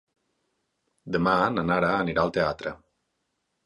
Demà 1.17 1.35
na 1.59 1.67
Nara 1.71 1.95
anirà 2.01 2.27
al 2.27 2.37
teatre. 2.43 2.79